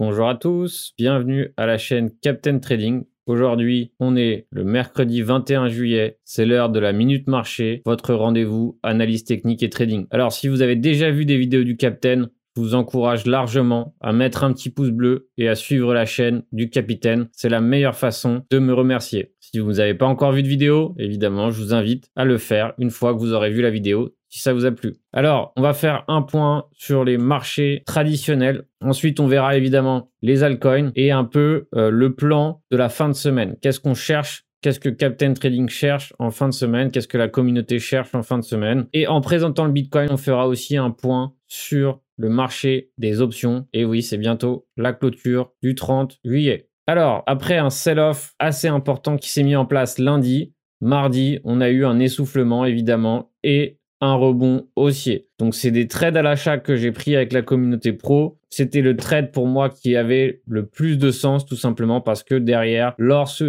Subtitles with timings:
[0.00, 3.04] Bonjour à tous, bienvenue à la chaîne Captain Trading.
[3.26, 8.76] Aujourd'hui, on est le mercredi 21 juillet, c'est l'heure de la minute marché, votre rendez-vous
[8.82, 10.08] analyse technique et trading.
[10.10, 14.12] Alors si vous avez déjà vu des vidéos du Captain, je vous encourage largement à
[14.12, 17.28] mettre un petit pouce bleu et à suivre la chaîne du capitaine.
[17.30, 19.32] C'est la meilleure façon de me remercier.
[19.38, 22.74] Si vous n'avez pas encore vu de vidéo, évidemment, je vous invite à le faire
[22.78, 24.96] une fois que vous aurez vu la vidéo si ça vous a plu.
[25.12, 28.64] Alors, on va faire un point sur les marchés traditionnels.
[28.80, 33.08] Ensuite, on verra évidemment les altcoins et un peu euh, le plan de la fin
[33.08, 33.54] de semaine.
[33.62, 34.44] Qu'est-ce qu'on cherche?
[34.60, 36.90] Qu'est-ce que Captain Trading cherche en fin de semaine?
[36.90, 38.88] Qu'est-ce que la communauté cherche en fin de semaine?
[38.92, 43.68] Et en présentant le Bitcoin, on fera aussi un point sur le marché des options.
[43.72, 46.70] Et oui, c'est bientôt la clôture du 30 juillet.
[46.88, 51.70] Alors, après un sell-off assez important qui s'est mis en place lundi, mardi, on a
[51.70, 55.28] eu un essoufflement évidemment et un rebond haussier.
[55.38, 58.38] Donc c'est des trades à l'achat que j'ai pris avec la communauté pro.
[58.50, 62.34] C'était le trade pour moi qui avait le plus de sens tout simplement parce que
[62.34, 63.44] derrière, lorsque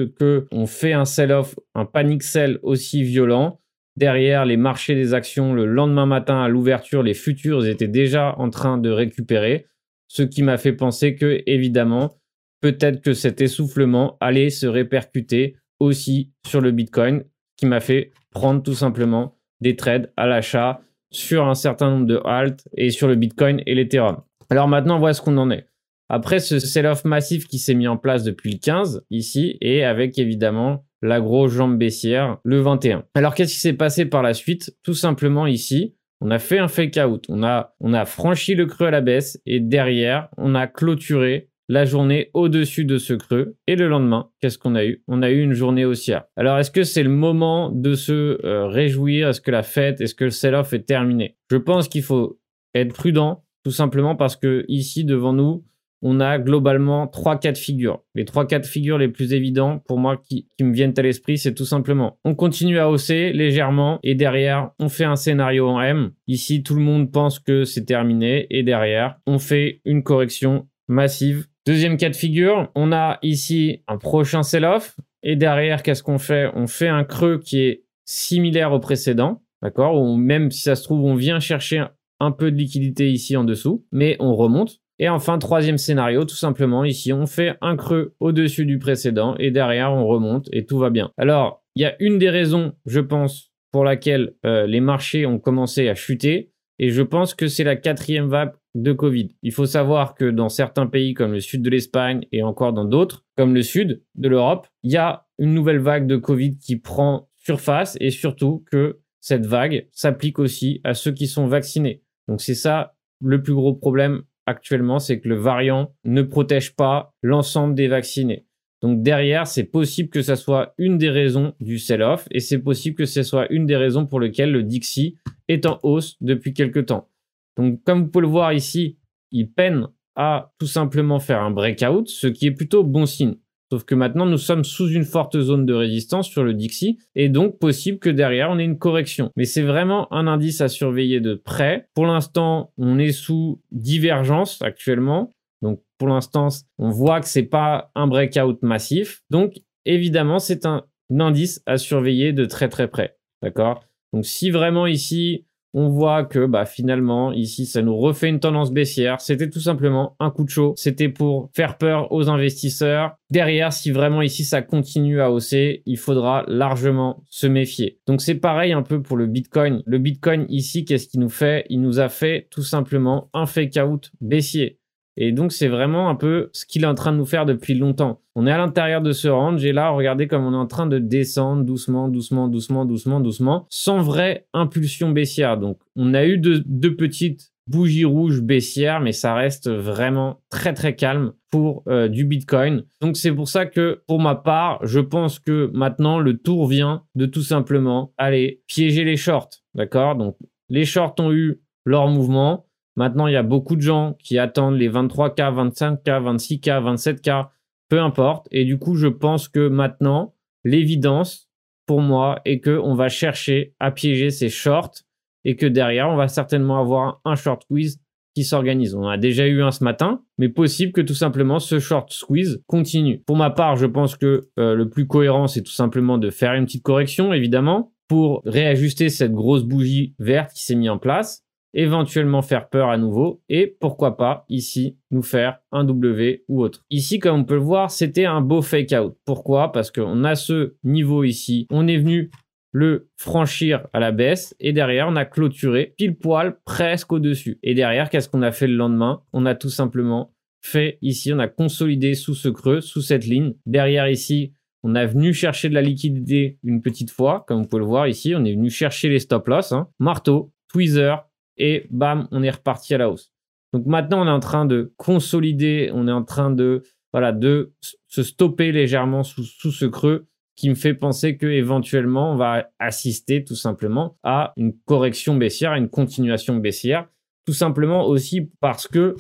[0.52, 3.60] on fait un sell-off, un panic sell aussi violent,
[3.98, 8.50] derrière les marchés des actions le lendemain matin à l'ouverture, les futurs étaient déjà en
[8.50, 9.68] train de récupérer,
[10.08, 12.18] ce qui m'a fait penser que évidemment,
[12.62, 17.24] peut-être que cet essoufflement allait se répercuter aussi sur le Bitcoin,
[17.58, 22.22] qui m'a fait prendre tout simplement des trades à l'achat sur un certain nombre de
[22.26, 24.22] halts et sur le Bitcoin et l'Ethereum.
[24.50, 25.68] Alors maintenant, voilà ce qu'on en est.
[26.10, 30.20] Après ce sell-off massif qui s'est mis en place depuis le 15 ici et avec
[30.20, 33.06] évidemment la grosse jambe baissière le 21.
[33.16, 34.76] Alors qu'est-ce qui s'est passé par la suite?
[34.84, 38.66] Tout simplement ici, on a fait un fake out, on a, on a franchi le
[38.66, 43.56] creux à la baisse et derrière, on a clôturé la journée au-dessus de ce creux.
[43.68, 45.04] Et le lendemain, qu'est-ce qu'on a eu?
[45.08, 46.26] On a eu une journée haussière.
[46.36, 49.30] Alors, est-ce que c'est le moment de se euh, réjouir?
[49.30, 51.38] Est-ce que la fête, est-ce que le sell-off est terminé?
[51.50, 52.40] Je pense qu'il faut
[52.74, 55.64] être prudent, tout simplement parce que ici, devant nous,
[56.08, 58.04] on a globalement trois cas de figure.
[58.14, 61.02] Les trois cas de figure les plus évidents pour moi qui, qui me viennent à
[61.02, 65.68] l'esprit, c'est tout simplement on continue à hausser légèrement et derrière on fait un scénario
[65.68, 66.12] en M.
[66.28, 71.48] Ici tout le monde pense que c'est terminé et derrière on fait une correction massive
[71.66, 74.96] Deuxième cas de figure, on a ici un prochain sell-off.
[75.24, 76.52] Et derrière, qu'est-ce qu'on fait?
[76.54, 79.42] On fait un creux qui est similaire au précédent.
[79.64, 80.00] D'accord?
[80.00, 81.84] Ou même si ça se trouve, on vient chercher
[82.20, 84.80] un peu de liquidité ici en dessous, mais on remonte.
[85.00, 89.52] Et enfin, troisième scénario, tout simplement, ici, on fait un creux au-dessus du précédent et
[89.52, 91.12] derrière, on remonte et tout va bien.
[91.18, 95.40] Alors, il y a une des raisons, je pense, pour laquelle euh, les marchés ont
[95.40, 96.52] commencé à chuter.
[96.80, 99.30] Et je pense que c'est la quatrième vague de Covid.
[99.42, 102.86] Il faut savoir que dans certains pays comme le sud de l'Espagne et encore dans
[102.86, 106.78] d'autres, comme le sud de l'Europe, il y a une nouvelle vague de Covid qui
[106.78, 112.04] prend surface et surtout que cette vague s'applique aussi à ceux qui sont vaccinés.
[112.28, 117.14] Donc c'est ça le plus gros problème actuellement, c'est que le variant ne protège pas
[117.24, 118.46] l'ensemble des vaccinés.
[118.82, 122.96] Donc derrière, c'est possible que ça soit une des raisons du sell-off et c'est possible
[122.96, 126.80] que ce soit une des raisons pour lesquelles le Dixie est en hausse depuis quelque
[126.80, 127.10] temps.
[127.58, 128.98] Donc, comme vous pouvez le voir ici,
[129.32, 133.36] il peine à tout simplement faire un breakout, ce qui est plutôt bon signe.
[133.72, 137.30] Sauf que maintenant, nous sommes sous une forte zone de résistance sur le Dixie, et
[137.30, 139.32] donc possible que derrière, on ait une correction.
[139.36, 141.90] Mais c'est vraiment un indice à surveiller de près.
[141.96, 145.34] Pour l'instant, on est sous divergence actuellement.
[145.62, 149.24] Donc, pour l'instant, on voit que c'est pas un breakout massif.
[149.32, 149.56] Donc,
[149.86, 150.86] évidemment, c'est un
[151.20, 153.18] indice à surveiller de très très près.
[153.42, 153.84] D'accord?
[154.14, 155.48] Donc, si vraiment ici,
[155.78, 159.20] on voit que bah, finalement, ici, ça nous refait une tendance baissière.
[159.20, 160.74] C'était tout simplement un coup de chaud.
[160.78, 163.18] C'était pour faire peur aux investisseurs.
[163.30, 168.00] Derrière, si vraiment ici, ça continue à hausser, il faudra largement se méfier.
[168.08, 169.84] Donc c'est pareil un peu pour le Bitcoin.
[169.86, 171.66] Le Bitcoin ici, qu'est-ce qu'il nous fait?
[171.70, 174.80] Il nous a fait tout simplement un fake out baissier.
[175.18, 177.74] Et donc, c'est vraiment un peu ce qu'il est en train de nous faire depuis
[177.74, 178.22] longtemps.
[178.36, 180.88] On est à l'intérieur de ce range et là, regardez comme on est en train
[180.88, 185.58] de descendre doucement, doucement, doucement, doucement, doucement, sans vraie impulsion baissière.
[185.58, 190.96] Donc, on a eu deux, petites bougies rouges baissières, mais ça reste vraiment très, très
[190.96, 192.84] calme pour euh, du Bitcoin.
[193.00, 197.04] Donc, c'est pour ça que, pour ma part, je pense que maintenant, le tour vient
[197.16, 199.50] de tout simplement aller piéger les shorts.
[199.74, 200.16] D'accord?
[200.16, 200.36] Donc,
[200.70, 202.65] les shorts ont eu leur mouvement.
[202.96, 207.50] Maintenant, il y a beaucoup de gens qui attendent les 23K, 25K, 26K, 27K,
[207.90, 208.48] peu importe.
[208.52, 210.34] Et du coup, je pense que maintenant,
[210.64, 211.50] l'évidence
[211.86, 214.96] pour moi est que on va chercher à piéger ces shorts
[215.44, 218.00] et que derrière, on va certainement avoir un short squeeze
[218.34, 218.96] qui s'organise.
[218.96, 222.62] On a déjà eu un ce matin, mais possible que tout simplement ce short squeeze
[222.68, 223.20] continue.
[223.26, 226.54] Pour ma part, je pense que euh, le plus cohérent, c'est tout simplement de faire
[226.54, 231.45] une petite correction, évidemment, pour réajuster cette grosse bougie verte qui s'est mise en place
[231.76, 236.84] éventuellement faire peur à nouveau et pourquoi pas ici nous faire un W ou autre.
[236.90, 239.16] Ici, comme on peut le voir, c'était un beau fake out.
[239.26, 239.72] Pourquoi?
[239.72, 241.68] Parce qu'on a ce niveau ici.
[241.70, 242.32] On est venu
[242.72, 247.60] le franchir à la baisse et derrière on a clôturé pile poil presque au-dessus.
[247.62, 249.22] Et derrière, qu'est-ce qu'on a fait le lendemain?
[249.34, 253.54] On a tout simplement fait ici, on a consolidé sous ce creux, sous cette ligne.
[253.66, 257.82] Derrière ici, on a venu chercher de la liquidité une petite fois, comme vous pouvez
[257.82, 258.34] le voir ici.
[258.36, 259.88] On est venu chercher les stop loss, hein.
[260.00, 261.26] marteau, tweezer,
[261.58, 263.32] et bam, on est reparti à la hausse.
[263.74, 267.74] Donc maintenant, on est en train de consolider, on est en train de, voilà, de
[268.08, 273.44] se stopper légèrement sous, ce creux qui me fait penser que éventuellement on va assister
[273.44, 277.10] tout simplement à une correction baissière, à une continuation baissière,
[277.46, 279.16] tout simplement aussi parce que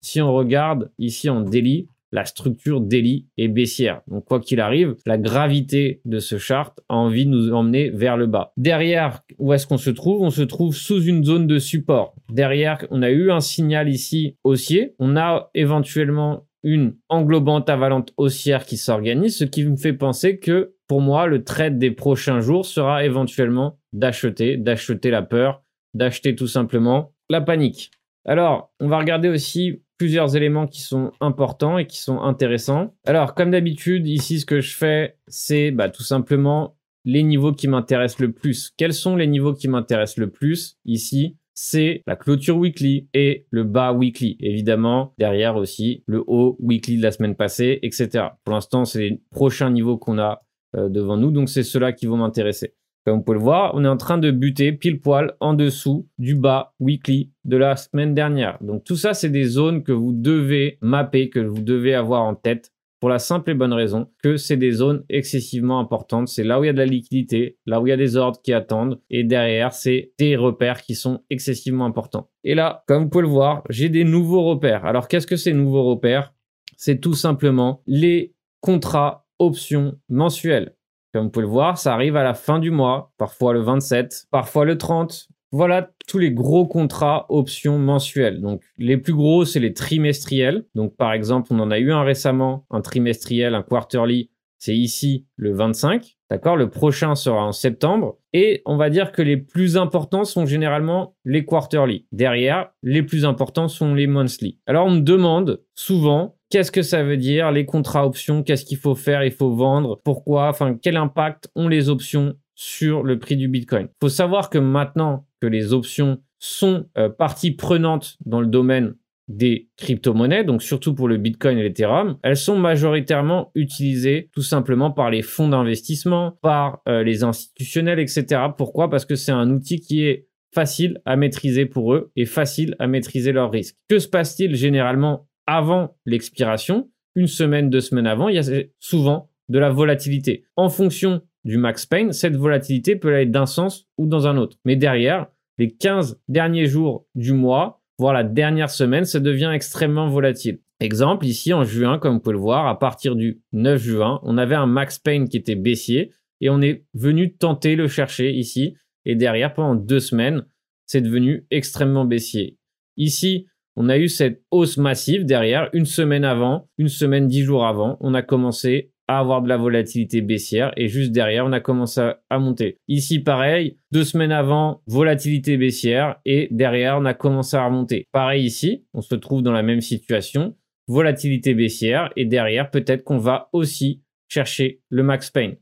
[0.00, 4.02] si on regarde ici en daily, la structure daily est baissière.
[4.06, 8.16] Donc quoi qu'il arrive, la gravité de ce chart a envie de nous emmener vers
[8.16, 8.52] le bas.
[8.56, 10.22] Derrière, où est-ce qu'on se trouve?
[10.22, 12.14] On se trouve sous une zone de support.
[12.30, 14.94] Derrière, on a eu un signal ici haussier.
[14.98, 20.74] On a éventuellement une englobante avalante haussière qui s'organise, ce qui me fait penser que
[20.86, 25.64] pour moi, le trade des prochains jours sera éventuellement d'acheter, d'acheter la peur,
[25.94, 27.90] d'acheter tout simplement la panique.
[28.24, 32.94] Alors, on va regarder aussi plusieurs éléments qui sont importants et qui sont intéressants.
[33.06, 37.68] Alors, comme d'habitude, ici, ce que je fais, c'est bah, tout simplement les niveaux qui
[37.68, 38.72] m'intéressent le plus.
[38.76, 41.36] Quels sont les niveaux qui m'intéressent le plus ici?
[41.54, 44.36] C'est la clôture weekly et le bas weekly.
[44.40, 48.28] Évidemment, derrière aussi le haut weekly de la semaine passée, etc.
[48.44, 50.42] Pour l'instant, c'est les prochains niveaux qu'on a
[50.76, 52.74] euh, devant nous, donc c'est ceux-là qui vont m'intéresser.
[53.04, 56.08] Comme vous pouvez le voir, on est en train de buter pile poil en dessous
[56.18, 58.58] du bas weekly de la semaine dernière.
[58.62, 62.36] Donc tout ça, c'est des zones que vous devez mapper, que vous devez avoir en
[62.36, 66.28] tête pour la simple et bonne raison que c'est des zones excessivement importantes.
[66.28, 68.16] C'est là où il y a de la liquidité, là où il y a des
[68.16, 72.30] ordres qui attendent et derrière, c'est des repères qui sont excessivement importants.
[72.44, 74.84] Et là, comme vous pouvez le voir, j'ai des nouveaux repères.
[74.84, 76.32] Alors qu'est-ce que ces nouveaux repères?
[76.76, 80.76] C'est tout simplement les contrats options mensuels.
[81.12, 84.28] Comme vous pouvez le voir, ça arrive à la fin du mois, parfois le 27,
[84.30, 85.28] parfois le 30.
[85.50, 88.40] Voilà tous les gros contrats options mensuels.
[88.40, 90.64] Donc les plus gros, c'est les trimestriels.
[90.74, 94.30] Donc par exemple, on en a eu un récemment, un trimestriel, un quarterly,
[94.62, 96.18] c'est ici le 25.
[96.30, 96.56] D'accord?
[96.56, 98.18] Le prochain sera en septembre.
[98.32, 102.06] Et on va dire que les plus importants sont généralement les quarterly.
[102.12, 104.60] Derrière, les plus importants sont les monthly.
[104.66, 108.76] Alors on me demande souvent Qu'est-ce que ça veut dire Les contrats options, qu'est-ce qu'il
[108.76, 109.24] faut faire?
[109.24, 110.00] Il faut vendre?
[110.04, 110.48] Pourquoi?
[110.48, 113.88] Enfin, quel impact ont les options sur le prix du Bitcoin?
[113.88, 118.94] Il faut savoir que maintenant que les options sont euh, partie prenante dans le domaine
[119.32, 124.90] des crypto-monnaies, donc surtout pour le Bitcoin et l'Ethereum, elles sont majoritairement utilisées tout simplement
[124.90, 128.42] par les fonds d'investissement, par euh, les institutionnels, etc.
[128.56, 128.90] Pourquoi?
[128.90, 132.86] Parce que c'est un outil qui est facile à maîtriser pour eux et facile à
[132.86, 133.76] maîtriser leurs risques.
[133.88, 139.30] Que se passe-t-il généralement avant l'expiration, une semaine, deux semaines avant, il y a souvent
[139.48, 140.44] de la volatilité.
[140.56, 144.58] En fonction du max pain, cette volatilité peut aller d'un sens ou dans un autre.
[144.64, 145.26] Mais derrière,
[145.58, 150.58] les 15 derniers jours du mois, voire la dernière semaine, ça devient extrêmement volatile.
[150.80, 154.38] Exemple, ici en juin, comme vous pouvez le voir, à partir du 9 juin, on
[154.38, 156.10] avait un max pain qui était baissier
[156.40, 158.74] et on est venu tenter le chercher ici.
[159.04, 160.44] Et derrière, pendant deux semaines,
[160.84, 162.58] c'est devenu extrêmement baissier.
[162.96, 163.46] Ici,
[163.76, 167.98] on a eu cette hausse massive derrière, une semaine avant, une semaine, dix jours avant,
[168.00, 172.38] on a commencé avoir de la volatilité baissière et juste derrière, on a commencé à,
[172.38, 172.76] monter.
[172.88, 178.06] Ici, pareil, deux semaines avant, volatilité baissière et derrière, on a commencé à remonter.
[178.12, 180.56] Pareil ici, on se trouve dans la même situation,
[180.88, 185.52] volatilité baissière et derrière, peut-être qu'on va aussi chercher le max pain.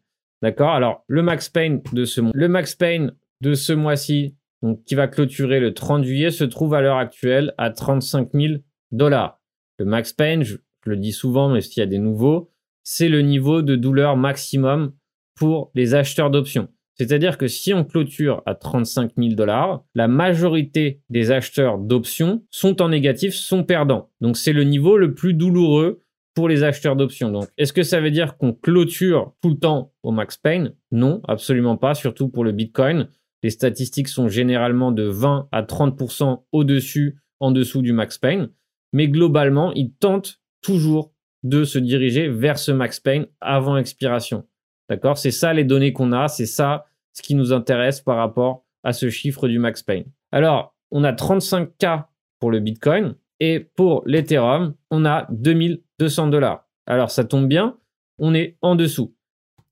[0.42, 0.70] D'accord?
[0.70, 4.94] Alors, le max pain de ce mois, le max pain de ce mois-ci, donc qui
[4.94, 8.54] va clôturer le 30 juillet, se trouve à l'heure actuelle à 35 000
[8.92, 9.40] dollars.
[9.78, 12.49] Le max pain, je, le dis souvent, mais s'il y a des nouveaux,
[12.82, 14.92] c'est le niveau de douleur maximum
[15.34, 16.68] pour les acheteurs d'options.
[17.00, 22.82] C'est-à-dire que si on clôture à 35 000 dollars, la majorité des acheteurs d'options sont
[22.82, 24.10] en négatif, sont perdants.
[24.20, 26.02] Donc c'est le niveau le plus douloureux
[26.34, 27.30] pour les acheteurs d'options.
[27.30, 31.22] Donc est-ce que ça veut dire qu'on clôture tout le temps au max pain Non,
[31.26, 33.08] absolument pas, surtout pour le Bitcoin.
[33.42, 38.50] Les statistiques sont généralement de 20 à 30% au-dessus, en dessous du max pain.
[38.92, 41.09] Mais globalement, ils tentent toujours
[41.42, 44.46] de se diriger vers ce max pain avant expiration.
[44.88, 45.18] D'accord?
[45.18, 48.92] C'est ça les données qu'on a, c'est ça ce qui nous intéresse par rapport à
[48.92, 50.02] ce chiffre du max pain.
[50.32, 52.04] Alors, on a 35K
[52.38, 56.66] pour le Bitcoin et pour l'Ethereum, on a 2200 dollars.
[56.86, 57.78] Alors, ça tombe bien,
[58.18, 59.14] on est en dessous.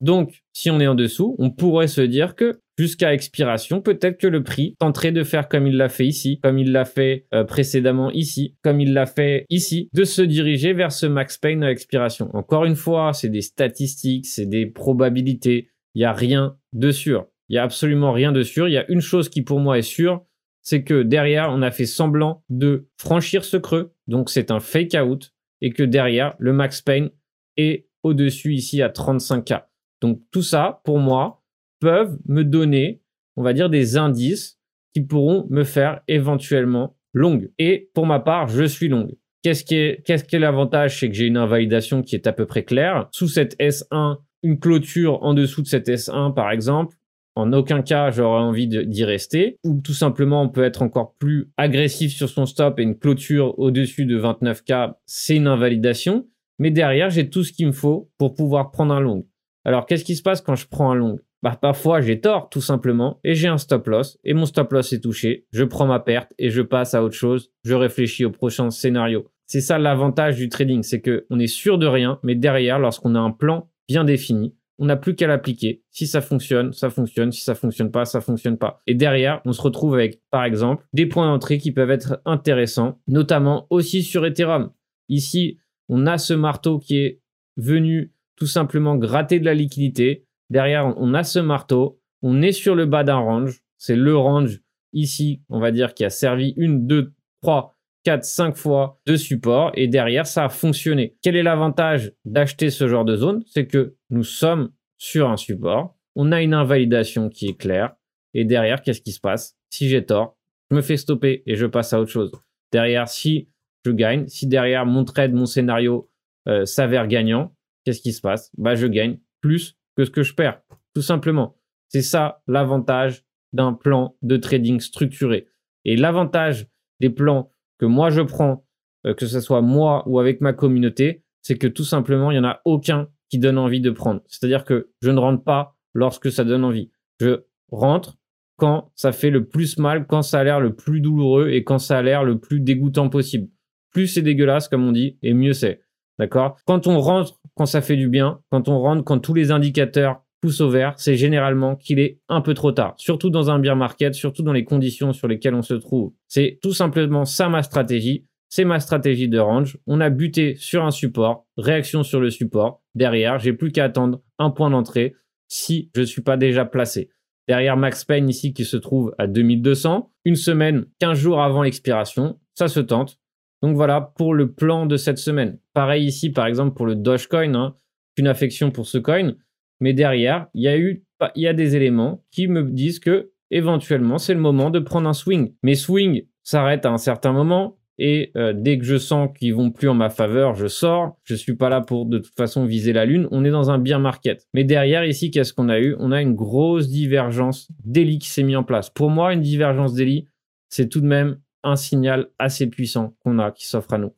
[0.01, 4.27] Donc, si on est en dessous, on pourrait se dire que jusqu'à expiration, peut-être que
[4.27, 7.43] le prix tenterait de faire comme il l'a fait ici, comme il l'a fait euh,
[7.43, 11.71] précédemment ici, comme il l'a fait ici, de se diriger vers ce max pain à
[11.71, 12.29] expiration.
[12.33, 17.27] Encore une fois, c'est des statistiques, c'est des probabilités, il n'y a rien de sûr.
[17.49, 18.69] Il n'y a absolument rien de sûr.
[18.69, 20.23] Il y a une chose qui pour moi est sûre,
[20.61, 24.95] c'est que derrière, on a fait semblant de franchir ce creux, donc c'est un fake
[25.03, 27.09] out, et que derrière, le max pain
[27.57, 29.63] est au-dessus ici à 35K.
[29.99, 31.38] Donc tout ça, pour moi,
[31.79, 33.01] peuvent me donner,
[33.35, 34.59] on va dire, des indices
[34.93, 37.51] qui pourront me faire éventuellement longue.
[37.57, 39.15] Et pour ma part, je suis longue.
[39.41, 40.99] Qu'est-ce qui est, est l'avantage?
[40.99, 43.07] C'est que j'ai une invalidation qui est à peu près claire.
[43.11, 46.97] Sous cette S1, une clôture en dessous de cette S1, par exemple,
[47.35, 49.57] en aucun cas, j'aurais envie d'y rester.
[49.63, 53.57] Ou tout simplement, on peut être encore plus agressif sur son stop et une clôture
[53.57, 56.27] au-dessus de 29K, c'est une invalidation.
[56.57, 59.25] Mais derrière, j'ai tout ce qu'il me faut pour pouvoir prendre un long.
[59.63, 62.61] Alors, qu'est-ce qui se passe quand je prends un long bah, parfois, j'ai tort, tout
[62.61, 65.99] simplement, et j'ai un stop loss, et mon stop loss est touché, je prends ma
[65.99, 69.27] perte, et je passe à autre chose, je réfléchis au prochain scénario.
[69.45, 73.15] C'est ça l'avantage du trading, c'est que on est sûr de rien, mais derrière, lorsqu'on
[73.15, 75.83] a un plan bien défini, on n'a plus qu'à l'appliquer.
[75.91, 77.33] Si ça fonctionne, ça fonctionne.
[77.33, 78.81] Si ça fonctionne pas, ça fonctionne pas.
[78.87, 82.97] Et derrière, on se retrouve avec, par exemple, des points d'entrée qui peuvent être intéressants,
[83.07, 84.71] notamment aussi sur Ethereum.
[85.09, 87.21] Ici, on a ce marteau qui est
[87.57, 90.25] venu tout simplement gratter de la liquidité.
[90.49, 91.99] Derrière, on a ce marteau.
[92.21, 93.61] On est sur le bas d'un range.
[93.77, 94.61] C'est le range
[94.93, 99.71] ici, on va dire, qui a servi une, deux, trois, 4, 5 fois de support
[99.75, 101.15] et derrière, ça a fonctionné.
[101.21, 103.43] Quel est l'avantage d'acheter ce genre de zone?
[103.45, 107.95] C'est que nous sommes sur un support, on a une invalidation qui est claire
[108.33, 109.57] et derrière, qu'est-ce qui se passe?
[109.69, 110.37] Si j'ai tort,
[110.69, 112.31] je me fais stopper et je passe à autre chose.
[112.71, 113.49] Derrière, si
[113.85, 116.09] je gagne, si derrière mon trade, mon scénario
[116.47, 118.51] euh, s'avère gagnant, qu'est-ce qui se passe?
[118.57, 120.61] Bah, je gagne plus que ce que je perds,
[120.93, 121.57] tout simplement.
[121.89, 125.47] C'est ça l'avantage d'un plan de trading structuré.
[125.83, 126.67] Et l'avantage
[127.01, 128.65] des plans que moi je prends,
[129.05, 132.45] euh, que ce soit moi ou avec ma communauté, c'est que tout simplement, il n'y
[132.45, 134.21] en a aucun qui donne envie de prendre.
[134.27, 136.91] C'est-à-dire que je ne rentre pas lorsque ça donne envie.
[137.19, 138.17] Je rentre
[138.55, 141.79] quand ça fait le plus mal, quand ça a l'air le plus douloureux et quand
[141.79, 143.49] ça a l'air le plus dégoûtant possible.
[143.91, 145.81] Plus c'est dégueulasse, comme on dit, et mieux c'est.
[146.19, 146.57] D'accord?
[146.65, 150.21] Quand on rentre, quand ça fait du bien, quand on rentre, quand tous les indicateurs
[150.41, 152.93] poussent au vert, c'est généralement qu'il est un peu trop tard.
[152.97, 156.13] Surtout dans un bear market, surtout dans les conditions sur lesquelles on se trouve.
[156.27, 158.25] C'est tout simplement ça ma stratégie.
[158.49, 159.77] C'est ma stratégie de range.
[159.85, 162.81] On a buté sur un support, réaction sur le support.
[162.95, 165.15] Derrière, j'ai plus qu'à attendre un point d'entrée
[165.47, 167.09] si je ne suis pas déjà placé.
[167.47, 172.39] Derrière Max Payne ici qui se trouve à 2200, une semaine, 15 jours avant l'expiration,
[172.55, 173.19] ça se tente.
[173.61, 175.59] Donc voilà pour le plan de cette semaine.
[175.73, 177.75] Pareil ici par exemple pour le Dogecoin, hein,
[178.17, 179.33] une affection pour ce coin.
[179.79, 184.33] Mais derrière, il y a eu, a des éléments qui me disent que éventuellement c'est
[184.33, 185.53] le moment de prendre un swing.
[185.63, 189.71] Mes swings s'arrêtent à un certain moment et euh, dès que je sens qu'ils vont
[189.71, 191.17] plus en ma faveur, je sors.
[191.25, 193.27] Je suis pas là pour de toute façon viser la lune.
[193.31, 194.47] On est dans un bien market.
[194.53, 195.97] Mais derrière ici, qu'est-ce qu'on a eu?
[195.99, 198.89] On a une grosse divergence d'Eli qui s'est mis en place.
[198.89, 200.29] Pour moi, une divergence d'Eli,
[200.69, 204.13] c'est tout de même un signal assez puissant qu'on a qui s'offre à nous.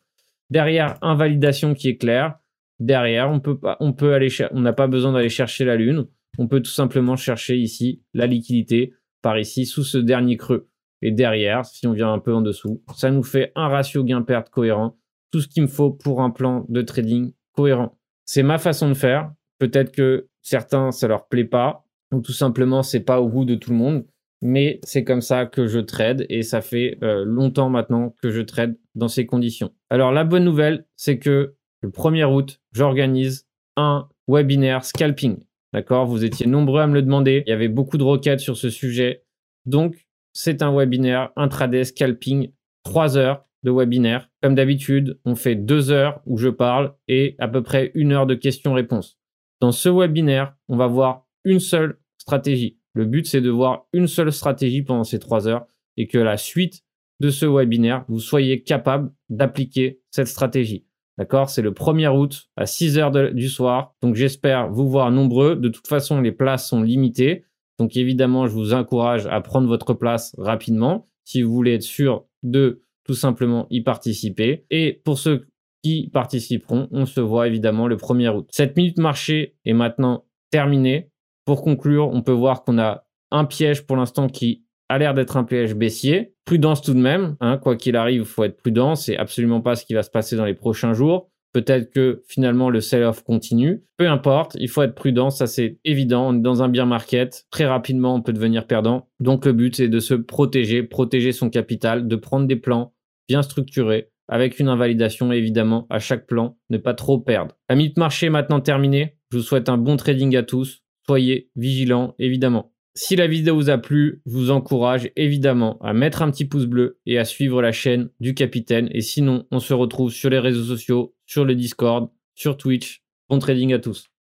[0.49, 2.37] Derrière, invalidation qui est claire.
[2.79, 6.07] Derrière, on peut pas, on peut aller, on n'a pas besoin d'aller chercher la lune.
[6.37, 10.69] On peut tout simplement chercher ici la liquidité par ici sous ce dernier creux.
[11.01, 14.49] Et derrière, si on vient un peu en dessous, ça nous fait un ratio gain-perte
[14.49, 14.97] cohérent.
[15.31, 17.97] Tout ce qu'il me faut pour un plan de trading cohérent.
[18.25, 19.31] C'est ma façon de faire.
[19.57, 23.55] Peut-être que certains, ça leur plaît pas, ou tout simplement, c'est pas au goût de
[23.55, 24.05] tout le monde.
[24.41, 28.41] Mais c'est comme ça que je trade et ça fait euh, longtemps maintenant que je
[28.41, 29.71] trade dans ces conditions.
[29.89, 35.37] Alors la bonne nouvelle, c'est que le 1er août, j'organise un webinaire scalping.
[35.73, 36.05] D'accord?
[36.05, 37.43] Vous étiez nombreux à me le demander.
[37.45, 39.23] Il y avait beaucoup de requêtes sur ce sujet.
[39.65, 42.51] Donc, c'est un webinaire intraday scalping,
[42.83, 44.29] 3 heures de webinaire.
[44.41, 48.25] Comme d'habitude, on fait 2 heures où je parle et à peu près une heure
[48.25, 49.17] de questions-réponses.
[49.59, 52.79] Dans ce webinaire, on va voir une seule stratégie.
[52.93, 55.65] Le but, c'est de voir une seule stratégie pendant ces 3 heures
[55.97, 56.83] et que la suite
[57.19, 60.85] de ce webinaire, vous soyez capable d'appliquer cette stratégie.
[61.17, 61.49] D'accord?
[61.49, 63.93] C'est le 1er août à 6 heures du soir.
[64.01, 65.55] Donc j'espère vous voir nombreux.
[65.55, 67.45] De toute façon, les places sont limitées.
[67.77, 72.25] Donc évidemment, je vous encourage à prendre votre place rapidement si vous voulez être sûr
[72.43, 74.65] de tout simplement y participer.
[74.71, 75.47] Et pour ceux
[75.83, 78.47] qui participeront, on se voit évidemment le 1er août.
[78.51, 81.10] Cette minute marché est maintenant terminée.
[81.45, 85.37] Pour conclure, on peut voir qu'on a un piège pour l'instant qui a l'air d'être
[85.37, 86.35] un piège baissier.
[86.45, 88.95] Prudence tout de même, hein, quoi qu'il arrive, il faut être prudent.
[88.95, 91.29] C'est absolument pas ce qui va se passer dans les prochains jours.
[91.53, 93.83] Peut-être que finalement le sell-off continue.
[93.97, 96.29] Peu importe, il faut être prudent, ça c'est évident.
[96.29, 99.09] On est dans un bear market, très rapidement on peut devenir perdant.
[99.19, 102.93] Donc le but c'est de se protéger, protéger son capital, de prendre des plans
[103.27, 107.55] bien structurés avec une invalidation évidemment à chaque plan, ne pas trop perdre.
[107.69, 109.17] La minute marché maintenant terminée.
[109.31, 110.80] Je vous souhaite un bon trading à tous.
[111.05, 112.71] Soyez vigilants évidemment.
[112.93, 116.65] Si la vidéo vous a plu, je vous encourage évidemment à mettre un petit pouce
[116.65, 118.89] bleu et à suivre la chaîne du capitaine.
[118.91, 123.01] Et sinon, on se retrouve sur les réseaux sociaux, sur le Discord, sur Twitch.
[123.29, 124.10] Bon trading à tous.